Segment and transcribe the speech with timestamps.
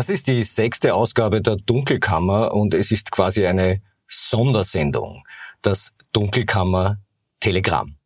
[0.00, 5.24] Das ist die sechste Ausgabe der Dunkelkammer und es ist quasi eine Sondersendung.
[5.60, 6.96] Das Dunkelkammer
[7.38, 7.98] Telegramm.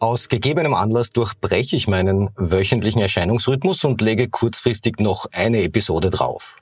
[0.00, 6.58] Aus gegebenem Anlass durchbreche ich meinen wöchentlichen Erscheinungsrhythmus und lege kurzfristig noch eine Episode drauf.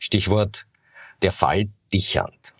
[0.00, 0.66] Stichwort
[1.22, 2.54] der Fall Dichand.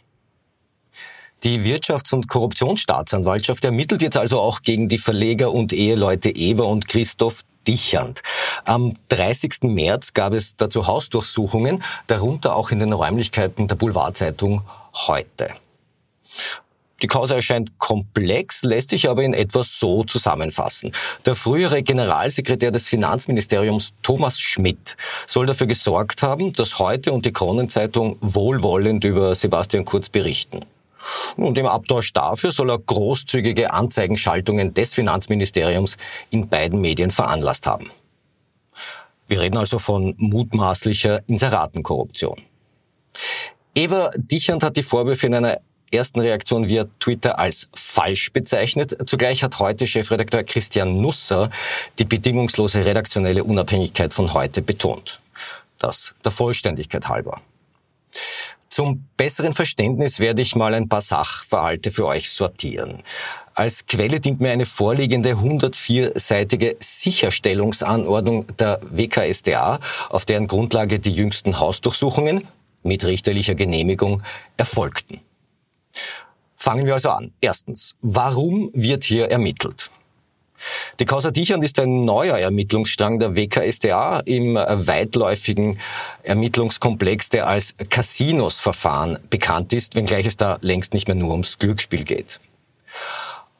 [1.45, 6.87] Die Wirtschafts- und Korruptionsstaatsanwaltschaft ermittelt jetzt also auch gegen die Verleger und Eheleute Eva und
[6.87, 8.23] Christoph Dichand.
[8.65, 9.63] Am 30.
[9.63, 14.63] März gab es dazu Hausdurchsuchungen, darunter auch in den Räumlichkeiten der Boulevardzeitung
[14.95, 15.49] Heute.
[17.03, 20.93] Die Causa erscheint komplex, lässt sich aber in etwa so zusammenfassen.
[21.27, 24.97] Der frühere Generalsekretär des Finanzministeriums Thomas Schmidt
[25.27, 30.61] soll dafür gesorgt haben, dass heute und die Kronenzeitung wohlwollend über Sebastian Kurz berichten.
[31.37, 35.97] Und im Abtausch dafür soll er großzügige Anzeigenschaltungen des Finanzministeriums
[36.31, 37.91] in beiden Medien veranlasst haben.
[39.29, 42.43] Wir reden also von mutmaßlicher Inseratenkorruption.
[43.75, 45.59] Eva Dichand hat die Vorwürfe in einer
[45.93, 48.97] ersten Reaktion via Twitter als falsch bezeichnet.
[49.07, 51.51] Zugleich hat heute Chefredakteur Christian Nusser
[51.99, 55.21] die bedingungslose redaktionelle Unabhängigkeit von heute betont.
[55.79, 57.41] Das der Vollständigkeit halber.
[58.73, 63.03] Zum besseren Verständnis werde ich mal ein paar Sachverhalte für euch sortieren.
[63.55, 69.79] Als Quelle dient mir eine vorliegende 104-seitige Sicherstellungsanordnung der WKSDA,
[70.09, 72.49] auf deren Grundlage die jüngsten Hausdurchsuchungen
[72.83, 74.23] mit richterlicher Genehmigung
[74.57, 75.21] erfolgten.
[76.57, 77.31] Fangen wir also an.
[77.43, 79.91] Erstens, warum wird hier ermittelt?
[81.01, 85.79] Die Causa Dichand ist ein neuer Ermittlungsstrang der WKSDA im weitläufigen
[86.23, 92.05] Ermittlungskomplex, der als Casinos-Verfahren bekannt ist, wenngleich es da längst nicht mehr nur ums Glücksspiel
[92.05, 92.41] geht.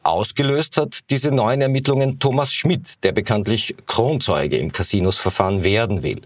[0.03, 6.21] Ausgelöst hat diese neuen Ermittlungen Thomas Schmidt, der bekanntlich Kronzeuge im Casinos-Verfahren werden will.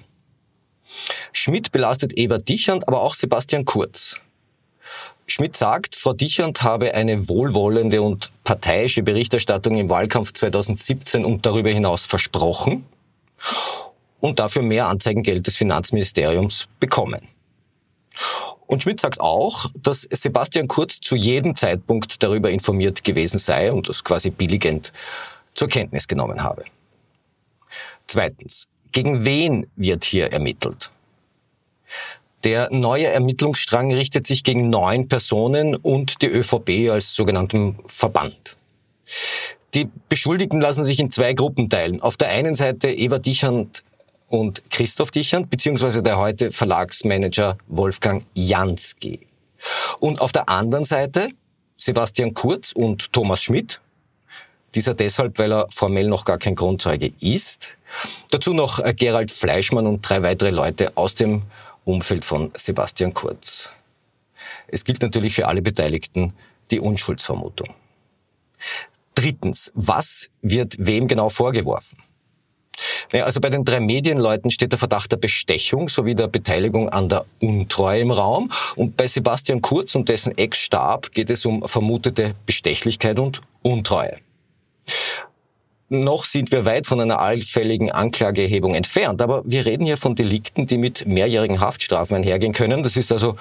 [1.32, 4.16] Schmidt belastet Eva Dichand, aber auch Sebastian Kurz.
[5.36, 11.68] Schmidt sagt, Frau Dichand habe eine wohlwollende und parteiische Berichterstattung im Wahlkampf 2017 und darüber
[11.68, 12.86] hinaus versprochen
[14.20, 17.20] und dafür mehr Anzeigengeld des Finanzministeriums bekommen.
[18.66, 23.90] Und Schmidt sagt auch, dass Sebastian Kurz zu jedem Zeitpunkt darüber informiert gewesen sei und
[23.90, 24.90] das quasi billigend
[25.52, 26.64] zur Kenntnis genommen habe.
[28.06, 30.90] Zweitens, gegen wen wird hier ermittelt?
[32.46, 38.56] Der neue Ermittlungsstrang richtet sich gegen neun Personen und die ÖVP als sogenannten Verband.
[39.74, 42.00] Die Beschuldigten lassen sich in zwei Gruppen teilen.
[42.00, 43.82] Auf der einen Seite Eva Dichand
[44.28, 49.26] und Christoph Dichand, beziehungsweise der heute Verlagsmanager Wolfgang Jansky.
[49.98, 51.30] Und auf der anderen Seite
[51.76, 53.80] Sebastian Kurz und Thomas Schmidt.
[54.76, 57.70] Dieser deshalb, weil er formell noch gar kein Grundzeuge ist.
[58.30, 61.42] Dazu noch Gerald Fleischmann und drei weitere Leute aus dem
[61.86, 63.72] Umfeld von Sebastian Kurz.
[64.66, 66.32] Es gilt natürlich für alle Beteiligten
[66.70, 67.68] die Unschuldsvermutung.
[69.14, 71.98] Drittens, was wird wem genau vorgeworfen?
[73.12, 77.08] Naja, also bei den drei Medienleuten steht der Verdacht der Bestechung sowie der Beteiligung an
[77.08, 78.50] der Untreue im Raum.
[78.74, 84.18] Und bei Sebastian Kurz und dessen Ex-Stab geht es um vermutete Bestechlichkeit und Untreue.
[85.88, 90.66] Noch sind wir weit von einer allfälligen Anklageerhebung entfernt, aber wir reden hier von Delikten,
[90.66, 92.82] die mit mehrjährigen Haftstrafen einhergehen können.
[92.82, 93.36] Das ist also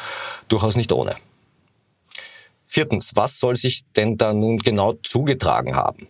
[0.47, 1.15] durchaus nicht ohne.
[2.67, 6.07] Viertens, was soll sich denn da nun genau zugetragen haben?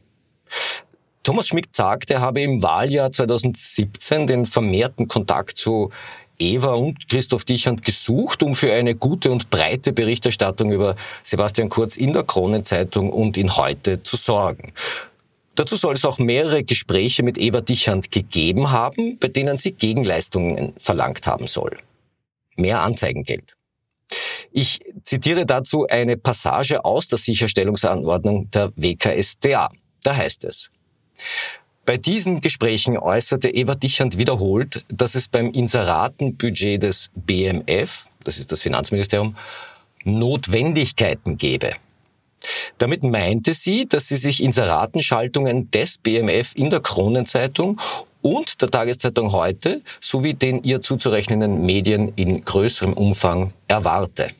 [1.23, 5.89] Thomas Schmidt sagt, er habe im Wahljahr 2017 den vermehrten Kontakt zu
[6.37, 11.95] Eva und Christoph Dichand gesucht, um für eine gute und breite Berichterstattung über Sebastian Kurz
[11.95, 14.73] in der Kronenzeitung und in Heute zu sorgen.
[15.55, 20.73] Dazu soll es auch mehrere Gespräche mit Eva Dichand gegeben haben, bei denen sie Gegenleistungen
[20.77, 21.77] verlangt haben soll.
[22.57, 23.55] Mehr Anzeigengeld.
[24.51, 29.71] Ich zitiere dazu eine Passage aus der Sicherstellungsanordnung der WKSDA.
[30.03, 30.71] Da heißt es,
[31.85, 38.51] bei diesen Gesprächen äußerte Eva Dichand wiederholt, dass es beim Inseratenbudget des BMF, das ist
[38.51, 39.35] das Finanzministerium,
[40.03, 41.71] Notwendigkeiten gebe.
[42.77, 47.79] Damit meinte sie, dass sie sich Inseratenschaltungen des BMF in der Kronenzeitung
[48.21, 54.31] und der Tageszeitung heute sowie den ihr zuzurechnenden Medien in größerem Umfang erwarte.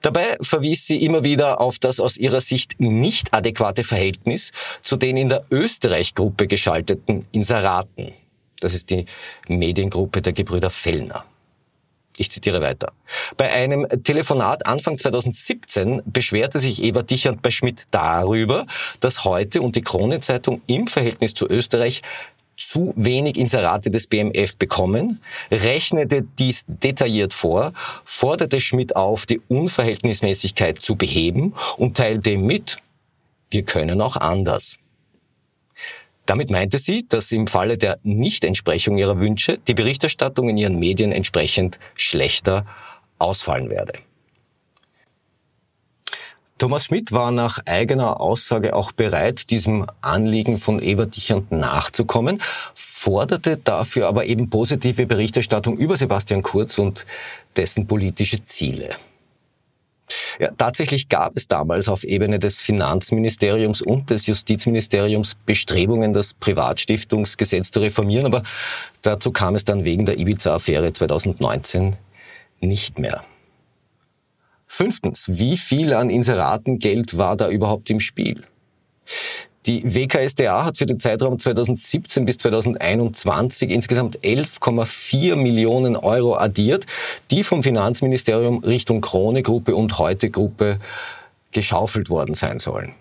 [0.00, 5.16] Dabei verwies sie immer wieder auf das aus ihrer Sicht nicht adäquate Verhältnis zu den
[5.16, 8.12] in der Österreich-Gruppe geschalteten Inseraten.
[8.60, 9.06] Das ist die
[9.48, 11.24] Mediengruppe der Gebrüder Fellner.
[12.18, 12.92] Ich zitiere weiter.
[13.36, 18.66] Bei einem Telefonat Anfang 2017 beschwerte sich Eva Dichand bei Schmidt darüber,
[18.98, 22.02] dass heute und die Krone-Zeitung im Verhältnis zu Österreich
[22.56, 27.72] zu wenig Inserate des BMF bekommen, rechnete dies detailliert vor,
[28.04, 32.78] forderte Schmidt auf, die Unverhältnismäßigkeit zu beheben und teilte mit,
[33.50, 34.76] wir können auch anders.
[36.28, 41.10] Damit meinte sie, dass im Falle der Nichtentsprechung ihrer Wünsche die Berichterstattung in ihren Medien
[41.10, 42.66] entsprechend schlechter
[43.18, 43.94] ausfallen werde.
[46.58, 52.42] Thomas Schmidt war nach eigener Aussage auch bereit, diesem Anliegen von Eva Dichand nachzukommen,
[52.74, 57.06] forderte dafür aber eben positive Berichterstattung über Sebastian Kurz und
[57.56, 58.90] dessen politische Ziele.
[60.38, 67.70] Ja, tatsächlich gab es damals auf Ebene des Finanzministeriums und des Justizministeriums Bestrebungen, das Privatstiftungsgesetz
[67.70, 68.42] zu reformieren, aber
[69.02, 71.96] dazu kam es dann wegen der Ibiza-Affäre 2019
[72.60, 73.24] nicht mehr.
[74.66, 78.44] Fünftens, wie viel an Inseratengeld war da überhaupt im Spiel?
[79.66, 86.86] Die WKSDA hat für den Zeitraum 2017 bis 2021 insgesamt 11,4 Millionen Euro addiert,
[87.30, 90.78] die vom Finanzministerium Richtung Krone Gruppe und Heute Gruppe
[91.52, 92.94] geschaufelt worden sein sollen.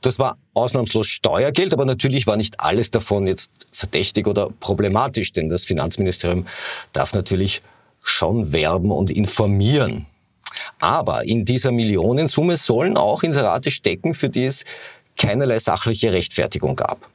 [0.00, 5.50] Das war ausnahmslos Steuergeld, aber natürlich war nicht alles davon jetzt verdächtig oder problematisch, denn
[5.50, 6.46] das Finanzministerium
[6.92, 7.60] darf natürlich
[8.02, 10.06] schon werben und informieren.
[10.78, 14.64] Aber in dieser Millionensumme sollen auch Inserate stecken, für die es
[15.20, 17.08] keinerlei sachliche Rechtfertigung gab.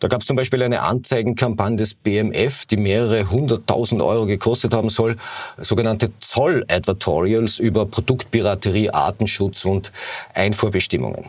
[0.00, 4.88] Da gab es zum Beispiel eine Anzeigenkampagne des BMF, die mehrere hunderttausend Euro gekostet haben
[4.88, 5.16] soll,
[5.58, 9.92] sogenannte Zoll-Advertorials über Produktpiraterie, Artenschutz und
[10.34, 11.26] Einfuhrbestimmungen.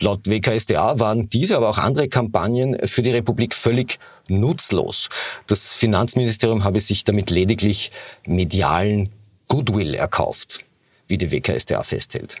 [0.00, 5.08] Laut WKSDA waren diese, aber auch andere Kampagnen für die Republik völlig nutzlos.
[5.46, 7.90] Das Finanzministerium habe sich damit lediglich
[8.26, 9.10] medialen
[9.48, 10.60] Goodwill erkauft,
[11.08, 12.36] wie die WKSDA festhält.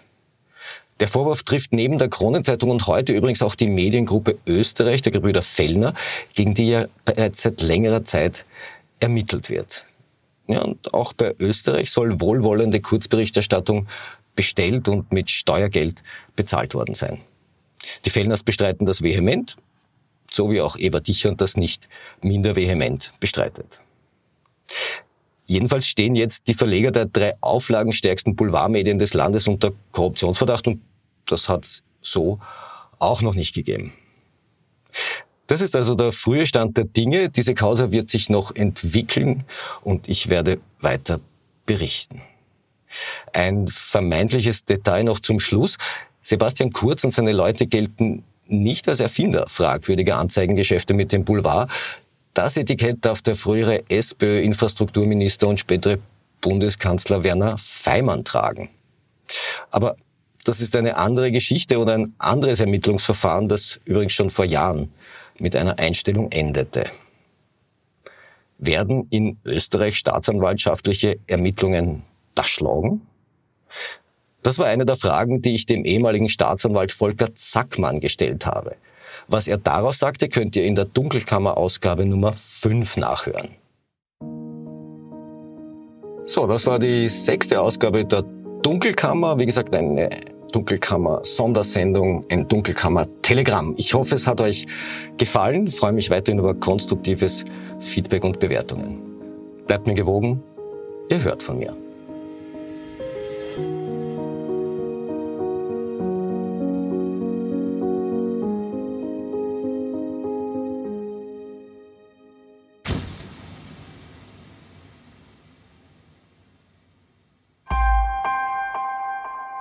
[1.00, 5.42] Der Vorwurf trifft neben der Kronenzeitung und heute übrigens auch die Mediengruppe Österreich der Gebrüder
[5.42, 5.94] Fellner,
[6.34, 8.44] gegen die ja bereits seit längerer Zeit
[8.98, 9.86] ermittelt wird.
[10.48, 13.86] Ja, und auch bei Österreich soll wohlwollende Kurzberichterstattung
[14.34, 16.02] bestellt und mit Steuergeld
[16.34, 17.20] bezahlt worden sein.
[18.04, 19.56] Die Fellners bestreiten das vehement,
[20.30, 21.88] so wie auch Eva Dichand das nicht
[22.22, 23.80] minder vehement bestreitet.
[25.46, 30.82] Jedenfalls stehen jetzt die Verleger der drei auflagenstärksten Boulevardmedien des Landes unter Korruptionsverdacht und
[31.30, 32.38] das hat es so
[32.98, 33.92] auch noch nicht gegeben.
[35.46, 37.30] Das ist also der frühe Stand der Dinge.
[37.30, 39.44] Diese Causa wird sich noch entwickeln
[39.82, 41.20] und ich werde weiter
[41.64, 42.20] berichten.
[43.32, 45.78] Ein vermeintliches Detail noch zum Schluss.
[46.20, 51.70] Sebastian Kurz und seine Leute gelten nicht als Erfinder fragwürdiger Anzeigengeschäfte mit dem Boulevard.
[52.34, 55.98] Das Etikett darf der frühere SPÖ-Infrastrukturminister und spätere
[56.40, 58.70] Bundeskanzler Werner Feimann tragen.
[59.70, 59.96] Aber
[60.44, 64.92] das ist eine andere Geschichte und ein anderes Ermittlungsverfahren, das übrigens schon vor Jahren
[65.38, 66.84] mit einer Einstellung endete.
[68.58, 72.02] Werden in Österreich staatsanwaltschaftliche Ermittlungen
[72.34, 73.02] das schlagen?
[74.42, 78.76] Das war eine der Fragen, die ich dem ehemaligen Staatsanwalt Volker Zackmann gestellt habe.
[79.26, 83.50] Was er darauf sagte, könnt ihr in der Dunkelkammer-Ausgabe Nummer 5 nachhören.
[86.24, 88.22] So, das war die sechste Ausgabe der
[88.62, 89.38] Dunkelkammer.
[89.38, 90.10] Wie gesagt, eine
[90.52, 93.74] Dunkelkammer Sondersendung, ein Dunkelkammer Telegramm.
[93.76, 94.66] Ich hoffe, es hat euch
[95.16, 95.66] gefallen.
[95.66, 97.44] Ich freue mich weiterhin über konstruktives
[97.80, 99.00] Feedback und Bewertungen.
[99.66, 100.42] Bleibt mir gewogen.
[101.10, 101.76] Ihr hört von mir.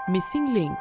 [0.10, 0.80] Missing Link